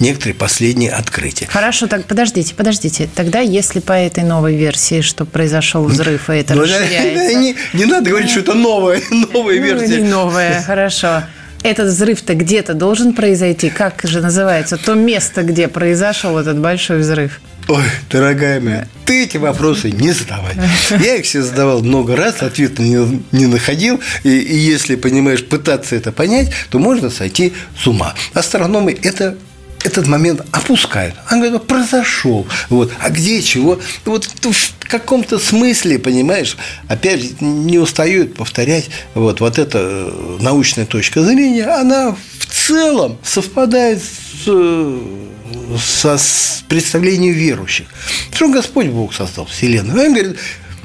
некоторые 0.00 0.34
последние 0.34 0.90
открытия. 0.90 1.46
Хорошо, 1.46 1.86
так 1.86 2.06
подождите, 2.06 2.54
подождите. 2.54 3.08
Тогда, 3.14 3.38
если 3.38 3.80
по 3.80 3.92
этой 3.92 4.24
новой 4.24 4.56
версии, 4.56 5.00
что 5.00 5.24
произошел 5.24 5.84
взрыв, 5.84 6.28
и 6.28 6.34
это 6.34 6.54
ну, 6.54 6.62
расширяется... 6.62 7.34
Не, 7.38 7.54
не 7.72 7.84
надо 7.84 8.10
говорить, 8.10 8.30
что 8.30 8.40
это 8.40 8.54
новая, 8.54 9.00
новая 9.10 9.60
ну, 9.60 9.64
версия. 9.64 10.00
Не 10.00 10.08
новая, 10.08 10.62
хорошо 10.62 11.22
этот 11.62 11.88
взрыв-то 11.88 12.34
где-то 12.34 12.74
должен 12.74 13.14
произойти? 13.14 13.70
Как 13.70 14.02
же 14.02 14.20
называется 14.20 14.76
то 14.76 14.94
место, 14.94 15.42
где 15.42 15.68
произошел 15.68 16.38
этот 16.38 16.58
большой 16.58 16.98
взрыв? 16.98 17.40
Ой, 17.68 17.84
дорогая 18.10 18.60
моя, 18.60 18.88
ты 19.04 19.24
эти 19.24 19.36
вопросы 19.36 19.90
не 19.90 20.12
задавай. 20.12 20.56
Я 20.90 21.16
их 21.16 21.24
все 21.24 21.42
задавал 21.42 21.82
много 21.82 22.16
раз, 22.16 22.42
ответа 22.42 22.82
не, 22.82 23.22
не 23.30 23.46
находил. 23.46 24.00
И, 24.24 24.30
и 24.30 24.56
если, 24.56 24.96
понимаешь, 24.96 25.44
пытаться 25.44 25.94
это 25.94 26.12
понять, 26.12 26.52
то 26.70 26.78
можно 26.78 27.08
сойти 27.08 27.52
с 27.78 27.86
ума. 27.86 28.14
Астрономы 28.34 28.98
это 29.02 29.36
этот 29.84 30.06
момент 30.06 30.42
опускают. 30.52 31.14
Он 31.30 31.40
говорит, 31.40 31.62
произошел. 31.66 32.46
Вот. 32.68 32.92
А 33.00 33.10
где 33.10 33.42
чего? 33.42 33.80
Вот 34.04 34.26
в 34.26 34.88
каком-то 34.88 35.38
смысле, 35.38 35.98
понимаешь, 35.98 36.56
опять 36.88 37.20
же, 37.22 37.28
не 37.40 37.78
устают 37.78 38.34
повторять, 38.34 38.90
вот, 39.14 39.40
вот 39.40 39.58
эта 39.58 39.78
э, 39.80 40.38
научная 40.40 40.86
точка 40.86 41.22
зрения, 41.22 41.66
она 41.66 42.14
в 42.38 42.46
целом 42.46 43.18
совпадает 43.24 44.02
с 44.02 44.21
со 44.44 46.18
с 46.18 46.64
представлением 46.68 47.34
верующих. 47.34 47.86
Что 48.32 48.48
Господь 48.48 48.86
Бог 48.86 49.14
создал 49.14 49.46
Вселенную. 49.46 50.06
Он 50.06 50.12
говорит, 50.12 50.38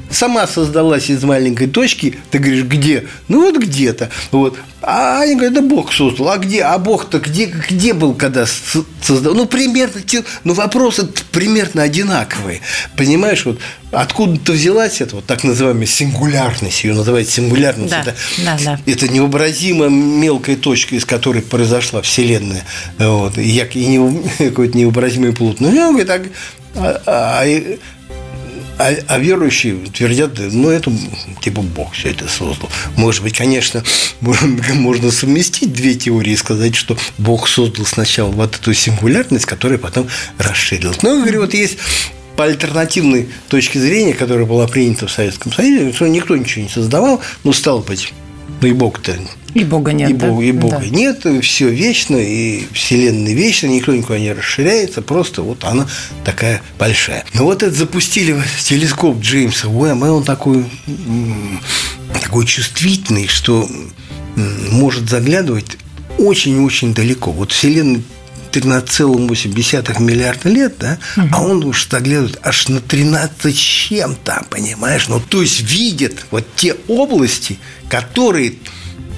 сама 0.09 0.47
создалась 0.47 1.09
из 1.09 1.23
маленькой 1.23 1.67
точки, 1.67 2.17
ты 2.31 2.39
говоришь, 2.39 2.65
где? 2.65 3.07
Ну 3.27 3.41
вот 3.41 3.57
где-то. 3.57 4.09
Вот. 4.31 4.57
А 4.81 5.21
они 5.21 5.33
говорят, 5.33 5.53
да 5.53 5.61
Бог 5.61 5.91
создал. 5.91 6.29
А 6.29 6.37
где? 6.37 6.63
А 6.63 6.77
Бог-то 6.77 7.19
где, 7.19 7.45
где 7.45 7.93
был, 7.93 8.13
когда 8.13 8.45
создал? 8.45 9.33
Ну, 9.33 9.45
примерно, 9.45 10.01
ну, 10.43 10.53
вопросы 10.53 11.09
примерно 11.31 11.81
одинаковые. 11.81 12.61
Понимаешь, 12.95 13.43
вот 13.45 13.59
откуда-то 13.91 14.51
взялась 14.51 15.01
эта 15.01 15.15
вот 15.15 15.25
так 15.25 15.43
называемая 15.43 15.87
сингулярность, 15.87 16.83
ее 16.83 16.93
называют 16.93 17.27
сингулярность. 17.27 17.89
Да, 17.89 18.01
это, 18.01 18.15
да, 18.45 18.57
да. 18.63 18.79
это 18.85 19.07
невообразимо 19.07 19.87
мелкая 19.87 20.55
точка, 20.55 20.95
из 20.95 21.05
которой 21.05 21.41
произошла 21.41 22.01
Вселенная. 22.01 22.63
Вот, 22.99 23.37
и, 23.37 23.41
и 23.41 23.85
не, 23.85 24.23
какой-то 24.37 24.77
невообразимый 24.77 25.33
плод. 25.33 25.59
Ну, 25.59 26.05
так, 26.05 26.23
а, 26.75 27.01
а, 27.05 27.41
а 27.41 27.77
а, 28.77 28.93
а 29.07 29.19
верующие 29.19 29.75
твердят, 29.93 30.37
ну, 30.37 30.69
это 30.69 30.91
типа 31.41 31.61
Бог 31.61 31.93
все 31.93 32.09
это 32.09 32.27
создал. 32.27 32.69
Может 32.95 33.23
быть, 33.23 33.37
конечно, 33.37 33.83
можно 34.21 35.11
совместить 35.11 35.73
две 35.73 35.95
теории 35.95 36.33
и 36.33 36.37
сказать, 36.37 36.75
что 36.75 36.97
Бог 37.17 37.47
создал 37.47 37.85
сначала 37.85 38.31
вот 38.31 38.55
эту 38.55 38.73
сингулярность, 38.73 39.45
которая 39.45 39.77
потом 39.77 40.07
расширилась. 40.37 41.01
Но, 41.01 41.15
я 41.15 41.21
говорю, 41.21 41.41
вот 41.41 41.53
есть 41.53 41.77
по 42.35 42.45
альтернативной 42.45 43.29
точке 43.49 43.79
зрения, 43.79 44.13
которая 44.13 44.45
была 44.45 44.67
принята 44.67 45.07
в 45.07 45.11
Советском 45.11 45.51
Союзе, 45.51 45.91
что 45.91 46.07
никто 46.07 46.35
ничего 46.35 46.63
не 46.63 46.69
создавал, 46.69 47.19
ну, 47.43 47.51
стало 47.51 47.81
быть, 47.81 48.13
ну 48.61 48.67
и 48.67 48.73
Бог-то 48.73 49.17
и 49.57 49.63
Бога 49.63 49.93
нет. 49.93 50.11
И, 50.11 50.13
да? 50.13 50.27
Бога, 50.27 50.43
и 50.43 50.51
Бога 50.51 50.79
да. 50.79 50.85
нет, 50.85 51.25
все 51.41 51.69
вечно, 51.69 52.15
и 52.15 52.65
Вселенная 52.73 53.33
вечна, 53.33 53.67
никто 53.67 53.93
никуда 53.93 54.19
не 54.19 54.31
расширяется, 54.31 55.01
просто 55.01 55.41
вот 55.41 55.63
она 55.63 55.87
такая 56.23 56.61
большая. 56.77 57.25
Но 57.33 57.43
вот 57.45 57.63
это 57.63 57.75
запустили 57.75 58.35
телескоп 58.63 59.19
Джеймса 59.19 59.67
Уэма, 59.67 60.07
и 60.07 60.09
он 60.09 60.23
такой, 60.23 60.65
такой 62.21 62.45
чувствительный, 62.45 63.27
что 63.27 63.67
может 64.71 65.09
заглядывать 65.09 65.77
очень-очень 66.17 66.93
далеко. 66.93 67.31
Вот 67.31 67.51
Вселенная 67.51 68.01
13,8 68.51 70.01
миллиарда 70.01 70.49
лет, 70.49 70.75
да, 70.79 70.97
угу. 71.15 71.27
а 71.31 71.43
он 71.43 71.63
уж 71.65 71.87
заглядывает 71.89 72.39
аж 72.43 72.69
на 72.69 72.79
13 72.79 73.57
чем-то, 73.57 74.45
понимаешь? 74.49 75.07
Ну, 75.07 75.19
то 75.19 75.41
есть 75.41 75.61
видит 75.61 76.25
вот 76.31 76.45
те 76.55 76.75
области, 76.87 77.59
которые 77.89 78.55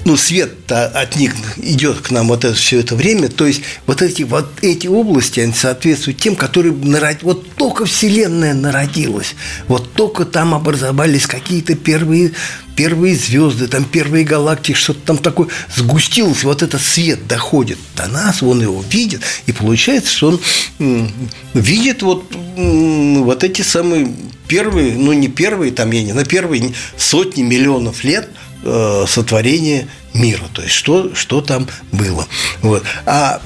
ну, 0.04 0.16
свет 0.16 0.70
от 0.72 1.16
них 1.16 1.34
идет 1.58 2.00
к 2.00 2.10
нам 2.10 2.28
вот 2.28 2.44
это 2.44 2.54
все 2.54 2.80
это 2.80 2.96
время, 2.96 3.28
то 3.28 3.46
есть 3.46 3.62
вот 3.86 4.02
эти, 4.02 4.22
вот 4.22 4.46
эти 4.62 4.86
области, 4.86 5.40
они 5.40 5.52
соответствуют 5.52 6.18
тем, 6.18 6.36
которые 6.36 6.74
народ... 6.74 7.18
вот 7.22 7.54
только 7.54 7.84
Вселенная 7.84 8.54
народилась, 8.54 9.34
вот 9.68 9.92
только 9.92 10.24
там 10.24 10.54
образовались 10.54 11.26
какие-то 11.26 11.74
первые, 11.74 12.32
первые 12.76 13.14
звезды, 13.14 13.68
там 13.68 13.84
первые 13.84 14.24
галактики, 14.24 14.76
что-то 14.76 15.00
там 15.00 15.18
такое 15.18 15.48
сгустилось, 15.76 16.44
вот 16.44 16.62
этот 16.62 16.80
свет 16.80 17.26
доходит 17.26 17.78
до 17.96 18.06
нас, 18.08 18.42
он 18.42 18.62
его 18.62 18.82
видит, 18.90 19.20
и 19.46 19.52
получается, 19.52 20.10
что 20.12 20.40
он 20.78 21.10
видит 21.52 22.02
вот, 22.02 22.24
вот 22.56 23.44
эти 23.44 23.62
самые 23.62 24.14
первые, 24.48 24.94
ну 24.94 25.12
не 25.12 25.28
первые, 25.28 25.72
там 25.72 25.90
я 25.90 26.02
не 26.02 26.12
на 26.12 26.24
первые 26.24 26.72
сотни 26.96 27.42
миллионов 27.42 28.02
лет– 28.02 28.30
э, 28.62 29.04
сотворения 29.06 29.88
мира, 30.14 30.44
то 30.52 30.62
есть 30.62 30.74
что, 30.74 31.14
что 31.14 31.40
там 31.40 31.68
было. 31.92 32.26
Вот. 32.62 32.82
А 33.06 33.40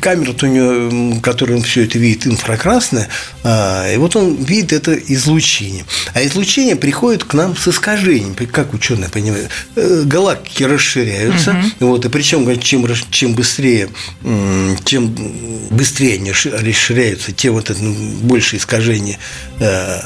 камера 0.00 0.34
у 0.42 0.46
него, 0.46 1.20
которой 1.20 1.56
он 1.56 1.62
все 1.62 1.84
это 1.84 1.98
видит, 1.98 2.26
инфракрасная, 2.26 3.08
а, 3.42 3.92
и 3.92 3.96
вот 3.96 4.14
он 4.16 4.36
видит 4.36 4.72
это 4.72 4.94
излучение. 4.94 5.84
А 6.14 6.24
излучение 6.24 6.76
приходит 6.76 7.24
к 7.24 7.34
нам 7.34 7.56
с 7.56 7.66
искажением, 7.68 8.34
как 8.34 8.74
ученые 8.74 9.10
понимают. 9.10 9.50
Э, 9.76 10.02
галактики 10.04 10.62
расширяются, 10.62 11.50
угу. 11.80 11.90
вот, 11.90 12.04
и 12.04 12.08
причем 12.08 12.60
чем, 12.60 12.86
чем 13.10 13.34
быстрее, 13.34 13.88
чем 14.84 15.14
быстрее 15.70 16.14
они 16.14 16.30
расширяются, 16.30 17.32
тем 17.32 17.54
вот 17.54 17.70
это 17.70 17.82
больше 17.82 18.56
искажение 18.56 19.18
э, 19.58 19.98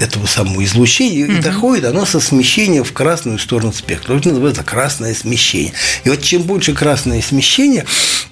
этого 0.00 0.26
самого 0.26 0.64
излучения, 0.64 1.24
угу. 1.24 1.32
и 1.32 1.40
доходит 1.40 1.84
оно 1.84 2.04
со 2.04 2.20
смещением 2.20 2.84
в 2.84 2.92
красную 2.92 3.38
сторону 3.38 3.72
спектра. 3.72 4.16
Это 4.16 4.30
называется 4.30 4.62
красное 4.62 5.14
смещение. 5.14 5.72
И 6.04 6.08
вот 6.08 6.22
чем 6.22 6.42
больше 6.42 6.72
красное 6.72 7.22
смещение, 7.22 7.84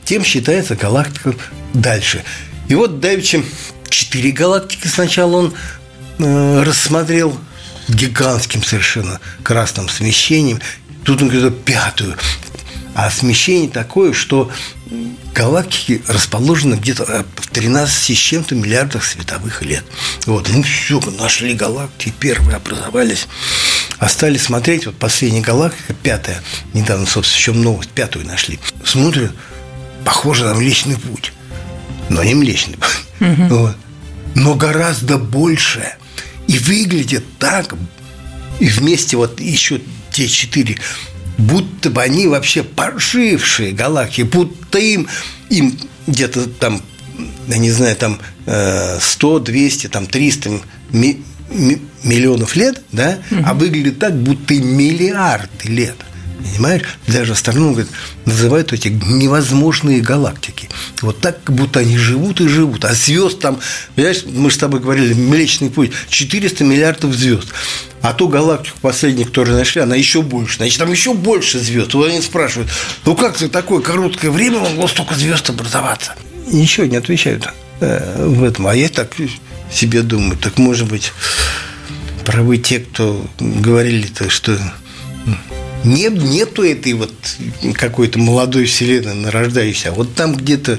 тем 0.05 0.25
считается 0.25 0.77
галактика 0.77 1.35
дальше. 1.75 2.25
И 2.69 2.75
вот 2.75 3.01
давеча 3.01 3.43
четыре 3.89 4.31
галактики 4.31 4.87
сначала 4.87 5.37
он 5.37 5.55
э, 6.19 6.63
рассмотрел 6.63 7.39
гигантским 7.89 8.63
совершенно 8.63 9.21
красным 9.43 9.89
смещением. 9.89 10.61
Тут 11.05 11.23
он 11.23 11.29
говорит 11.29 11.65
пятую. 11.65 12.17
А 12.95 13.11
смещение 13.11 13.71
такое, 13.71 14.13
что 14.13 14.51
галактики 15.35 16.03
расположены 16.09 16.75
где-то 16.75 17.05
э, 17.05 17.25
в 17.37 17.49
13 17.49 18.17
с 18.17 18.21
чем-то 18.21 18.55
миллиардах 18.55 19.05
световых 19.05 19.63
лет. 19.63 19.85
Вот, 20.27 20.49
ну 20.49 20.63
все, 20.63 21.01
нашли 21.19 21.55
галактики, 21.55 22.13
первые 22.19 22.57
образовались. 22.57 23.29
А 23.99 24.09
стали 24.09 24.39
смотреть, 24.39 24.87
вот 24.87 24.97
последняя 24.97 25.41
галактика, 25.41 25.95
пятая, 25.95 26.43
недавно, 26.73 27.07
собственно, 27.07 27.39
еще 27.39 27.53
новость, 27.53 27.91
пятую 27.91 28.27
нашли. 28.27 28.59
Смотрят, 28.85 29.33
похоже 30.05 30.45
на 30.45 30.55
Млечный 30.55 30.97
Путь. 30.97 31.33
Но 32.09 32.23
не 32.23 32.35
Млечный 32.35 32.77
Путь. 32.77 33.29
Угу. 33.29 33.49
Вот. 33.49 33.77
Но 34.35 34.55
гораздо 34.55 35.19
больше. 35.19 35.95
И 36.47 36.59
выглядит 36.59 37.25
так, 37.39 37.75
и 38.61 38.69
вместе 38.69 39.17
вот 39.17 39.41
еще 39.41 39.81
те 40.11 40.29
четыре 40.29 40.79
будто 41.39 41.89
бы 41.89 42.03
они 42.03 42.27
вообще 42.27 42.63
пожившие 42.63 43.73
галактики, 43.73 44.23
будто 44.23 44.79
им, 44.79 45.09
им 45.49 45.79
где-то 46.07 46.49
там, 46.49 46.83
я 47.47 47.59
не 47.59 47.71
знаю, 47.71 47.97
там 47.97 48.19
100, 48.45 49.39
200, 49.39 49.87
там 49.89 50.07
300 50.07 50.61
миллионов 52.03 52.57
лет, 52.57 52.83
да, 52.93 53.19
угу. 53.31 53.41
а 53.47 53.55
выглядит 53.55 53.99
так, 53.99 54.15
будто 54.15 54.55
миллиарды 54.55 55.69
лет. 55.69 55.97
Понимаешь? 56.39 56.83
Даже 57.07 57.33
астрономы 57.33 57.73
говорят, 57.73 57.91
называют 58.25 58.73
эти 58.73 58.89
невозможные 58.89 60.01
галактики. 60.01 60.69
Вот 61.03 61.21
так, 61.21 61.43
как 61.43 61.55
будто 61.55 61.81
они 61.81 61.99
живут 61.99 62.41
и 62.41 62.49
живут. 62.49 62.85
А 62.85 62.95
звезд 62.95 63.41
там, 63.41 63.59
понимаешь, 63.95 64.25
мы 64.25 64.51
с 64.51 64.57
тобой 64.57 64.81
говорили, 64.81 65.15
Млечный 65.15 65.71
путь, 65.71 65.93
400 66.09 66.65
миллиардов 66.65 67.15
звезд. 67.15 67.49
А 68.03 68.13
ту 68.13 68.29
галактику 68.29 68.79
последнюю, 68.81 69.27
которую 69.27 69.59
нашли, 69.59 69.83
она 69.83 69.97
еще 69.97 70.23
больше. 70.23 70.59
Значит, 70.59 70.79
там 70.79 70.91
еще 70.91 71.15
больше 71.15 71.59
звезд. 71.59 71.95
Вот 71.95 72.09
они 72.09 72.21
спрашивают, 72.21 72.71
ну 73.05 73.17
как 73.17 73.37
за 73.37 73.49
такое 73.49 73.81
короткое 73.81 74.31
время 74.31 74.61
могло 74.61 74.87
столько 74.87 75.15
звезд 75.17 75.51
образоваться? 75.51 76.15
Ничего 76.47 76.87
не 76.87 76.97
отвечают 76.97 77.49
э, 77.81 78.25
в 78.27 78.45
этом. 78.45 78.69
А 78.69 78.75
я 78.75 78.89
так 78.89 79.13
себе 79.73 80.03
думаю, 80.03 80.37
так 80.37 80.59
может 80.59 80.87
быть 80.89 81.13
правы 82.25 82.59
те, 82.59 82.81
кто 82.81 83.27
говорили-то, 83.41 84.31
что 84.31 84.59
нет, 85.85 86.15
нету 86.15 86.63
этой 86.63 86.93
вот 86.95 87.13
какой-то 87.75 88.19
молодой 88.19 88.67
вселенной 88.67 89.15
нарождающейся. 89.15 89.91
А 89.91 89.93
вот 89.93 90.15
там 90.15 90.35
где-то 90.35 90.79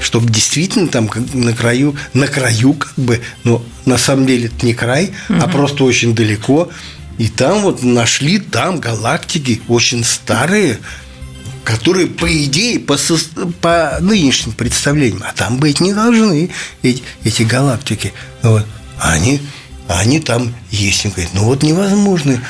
чтобы 0.00 0.28
действительно 0.30 0.88
там 0.88 1.08
на 1.32 1.52
краю, 1.54 1.96
на 2.12 2.26
краю 2.26 2.74
как 2.74 2.94
бы, 2.96 3.20
но 3.44 3.64
на 3.84 3.96
самом 3.96 4.26
деле 4.26 4.46
это 4.46 4.66
не 4.66 4.74
край, 4.74 5.12
угу. 5.28 5.38
а 5.40 5.48
просто 5.48 5.84
очень 5.84 6.14
далеко. 6.14 6.68
И 7.16 7.28
там 7.28 7.62
вот 7.62 7.82
нашли 7.82 8.38
там 8.38 8.80
галактики 8.80 9.62
очень 9.68 10.02
старые, 10.02 10.78
которые, 11.62 12.08
по 12.08 12.26
идее, 12.44 12.80
по, 12.80 12.96
со, 12.96 13.14
по 13.60 13.98
нынешним 14.00 14.52
представлениям, 14.52 15.22
а 15.26 15.32
там 15.32 15.58
быть 15.58 15.80
не 15.80 15.94
должны 15.94 16.50
эти, 16.82 17.02
эти 17.22 17.42
галактики. 17.42 18.12
Вот. 18.42 18.66
Они, 18.98 19.40
они 19.88 20.20
там 20.20 20.54
есть. 20.70 21.06
Он 21.06 21.12
говорит, 21.12 21.30
ну 21.34 21.44
вот 21.44 21.62
невозможно 21.62 22.42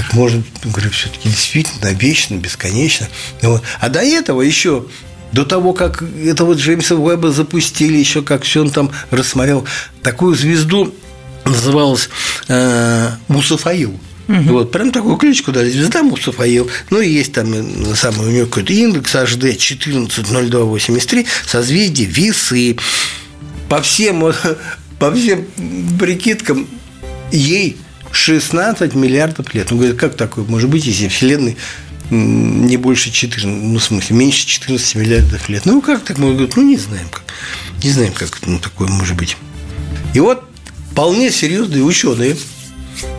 так 0.00 0.14
может, 0.14 0.40
говорю, 0.64 0.88
все-таки 0.90 1.28
действительно 1.28 1.88
вечно, 1.92 2.34
бесконечно. 2.36 3.06
Вот. 3.42 3.62
А 3.80 3.90
до 3.90 4.00
этого 4.00 4.40
еще 4.40 4.86
до 5.32 5.44
того, 5.44 5.74
как 5.74 6.02
это 6.02 6.46
вот 6.46 6.56
Джеймса 6.56 6.94
Уэбба 6.94 7.30
запустили, 7.30 7.98
еще 7.98 8.22
как 8.22 8.44
все 8.44 8.62
он 8.62 8.70
там 8.70 8.90
рассмотрел, 9.10 9.66
такую 10.02 10.36
звезду 10.36 10.94
называлась 11.44 12.08
э, 12.48 13.10
Мусафаил. 13.28 13.90
Угу. 14.28 14.42
Вот, 14.44 14.72
прям 14.72 14.90
такую 14.90 15.16
кличку 15.16 15.52
дали, 15.52 15.68
звезда 15.70 16.02
Мусафаил. 16.02 16.70
Ну, 16.88 17.02
и 17.02 17.10
есть 17.10 17.34
там 17.34 17.52
э, 17.52 17.94
самый 17.94 18.26
у 18.26 18.30
нее 18.30 18.46
какой-то 18.46 18.72
индекс 18.72 19.14
HD 19.14 19.50
140283, 19.50 21.26
созвездие 21.46 22.08
Весы. 22.08 22.78
По 23.68 23.82
всем, 23.82 24.32
по 24.98 25.12
всем 25.12 25.44
прикидкам 25.98 26.66
ей 27.30 27.76
16 28.12 28.94
миллиардов 28.94 29.54
лет. 29.54 29.70
Он 29.70 29.78
говорит, 29.78 29.98
как 29.98 30.16
такое 30.16 30.44
может 30.44 30.68
быть, 30.68 30.86
если 30.86 31.08
Вселенной 31.08 31.56
не 32.10 32.76
больше 32.76 33.10
14, 33.10 33.46
ну, 33.46 33.78
в 33.78 33.82
смысле, 33.82 34.16
меньше 34.16 34.46
14 34.46 34.96
миллиардов 34.96 35.48
лет. 35.48 35.64
Ну, 35.64 35.80
как 35.80 36.04
так? 36.04 36.18
Мы 36.18 36.32
говорим, 36.32 36.50
ну, 36.56 36.62
не 36.62 36.76
знаем 36.76 37.08
как. 37.08 37.22
Не 37.82 37.90
знаем, 37.90 38.12
как 38.12 38.40
ну, 38.46 38.58
такое 38.58 38.88
может 38.88 39.16
быть. 39.16 39.36
И 40.12 40.20
вот 40.20 40.44
вполне 40.90 41.30
серьезные 41.30 41.84
ученые, 41.84 42.36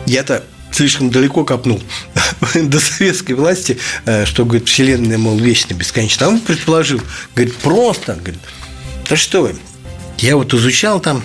я-то 0.06 0.44
слишком 0.72 1.10
далеко 1.10 1.44
копнул 1.44 1.82
до 2.54 2.80
советской 2.80 3.32
власти, 3.32 3.78
э, 4.04 4.26
что, 4.26 4.44
говорит, 4.44 4.68
Вселенная, 4.68 5.16
мол, 5.16 5.38
вечно, 5.38 5.72
бесконечно. 5.72 6.26
А 6.26 6.28
он 6.28 6.40
предположил, 6.40 7.00
говорит, 7.34 7.56
просто, 7.56 8.14
говорит, 8.14 8.40
да 9.08 9.16
что 9.16 9.42
вы, 9.42 9.56
я 10.18 10.36
вот 10.36 10.52
изучал 10.52 11.00
там, 11.00 11.24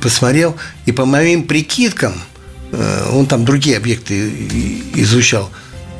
посмотрел, 0.00 0.56
и 0.86 0.92
по 0.92 1.04
моим 1.04 1.44
прикидкам– 1.44 2.14
он 3.12 3.26
там 3.26 3.44
другие 3.44 3.76
объекты 3.76 4.30
изучал. 4.94 5.50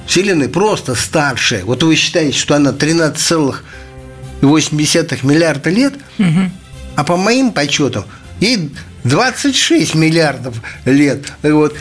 Вселенная 0.06 0.48
просто 0.48 0.94
старшая. 0.94 1.64
Вот 1.64 1.82
вы 1.82 1.94
считаете, 1.94 2.36
что 2.36 2.54
она 2.56 2.70
13,8 2.70 3.60
миллиарда 5.22 5.70
лет, 5.70 5.94
угу. 6.18 6.50
а 6.96 7.04
по 7.04 7.16
моим 7.16 7.52
подсчетам 7.52 8.04
ей 8.40 8.70
26 9.04 9.94
миллиардов 9.94 10.56
лет. 10.84 11.32
Вот. 11.42 11.74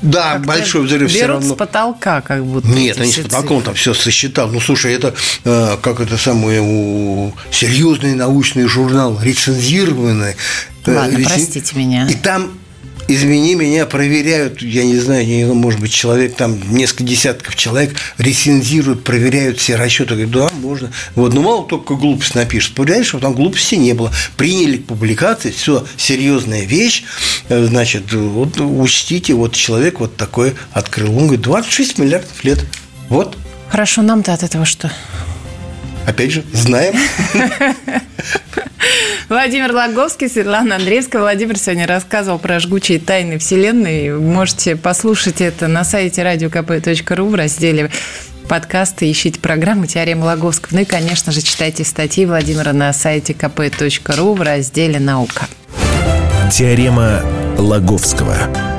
Да, 0.00 0.38
большой 0.38 0.82
взрыв 0.82 1.10
все 1.10 1.26
равно. 1.26 1.54
с 1.54 1.56
потолка, 1.56 2.20
как 2.22 2.44
будто. 2.44 2.66
Нет, 2.66 3.00
они 3.00 3.12
с 3.12 3.18
потолком 3.18 3.58
цифры. 3.58 3.64
там 3.64 3.74
все 3.74 3.94
сосчитал. 3.94 4.48
Ну, 4.48 4.60
слушай, 4.60 4.92
это 4.92 5.14
э, 5.44 5.76
как 5.80 6.00
это 6.00 6.16
самое 6.18 6.60
у- 6.60 7.32
серьезный 7.52 8.14
научный 8.16 8.66
журнал, 8.66 9.20
рецензированный. 9.22 10.34
Э, 10.86 10.94
Ладно, 10.94 11.18
рецен- 11.18 11.24
простите 11.26 11.76
меня. 11.76 12.08
И 12.08 12.14
там 12.14 12.58
Извини 13.08 13.54
меня, 13.56 13.84
проверяют, 13.86 14.62
я 14.62 14.84
не 14.84 14.96
знаю, 14.96 15.54
может 15.54 15.80
быть, 15.80 15.92
человек, 15.92 16.36
там 16.36 16.58
несколько 16.74 17.04
десятков 17.04 17.56
человек 17.56 17.94
рецензируют, 18.18 19.04
проверяют 19.04 19.58
все 19.58 19.76
расчеты. 19.76 20.14
Говорят, 20.14 20.30
да, 20.30 20.48
можно. 20.58 20.90
Вот, 21.14 21.34
ну, 21.34 21.42
мало 21.42 21.66
только 21.66 21.94
глупость 21.94 22.34
напишет. 22.34 22.74
Проверяешь, 22.74 23.08
что 23.08 23.18
там 23.18 23.34
глупости 23.34 23.74
не 23.74 23.92
было. 23.92 24.12
Приняли 24.36 24.78
к 24.78 24.86
публикации, 24.86 25.50
все, 25.50 25.86
серьезная 25.96 26.62
вещь. 26.62 27.04
Э, 27.48 27.64
Значит, 27.66 28.12
вот 28.12 28.60
учтите, 28.60 29.34
вот 29.34 29.54
человек 29.54 30.00
вот 30.00 30.16
такой 30.16 30.54
открыл. 30.72 31.10
Он 31.16 31.24
говорит, 31.24 31.42
26 31.42 31.98
миллиардов 31.98 32.44
лет. 32.44 32.64
Вот, 33.08 33.36
Хорошо, 33.68 34.02
нам-то 34.02 34.32
от 34.34 34.42
этого 34.42 34.64
что? 34.64 34.92
опять 36.06 36.30
же, 36.32 36.44
знаем. 36.52 36.94
Владимир 39.28 39.72
Логовский, 39.72 40.28
Светлана 40.28 40.76
Андреевская. 40.76 41.22
Владимир 41.22 41.58
сегодня 41.58 41.86
рассказывал 41.86 42.38
про 42.38 42.60
жгучие 42.60 42.98
тайны 42.98 43.38
Вселенной. 43.38 44.10
Можете 44.18 44.76
послушать 44.76 45.40
это 45.40 45.68
на 45.68 45.84
сайте 45.84 46.22
radiokp.ru 46.22 47.28
в 47.28 47.34
разделе 47.34 47.90
подкасты, 48.48 49.10
ищите 49.10 49.40
программу 49.40 49.86
«Теорема 49.86 50.24
Логовского». 50.24 50.74
Ну 50.74 50.80
и, 50.80 50.84
конечно 50.84 51.32
же, 51.32 51.40
читайте 51.40 51.84
статьи 51.84 52.26
Владимира 52.26 52.72
на 52.72 52.92
сайте 52.92 53.32
kp.ru 53.32 54.34
в 54.34 54.42
разделе 54.42 55.00
«Наука». 55.00 55.46
Теорема 56.50 57.22
Лаговского. 57.56 58.71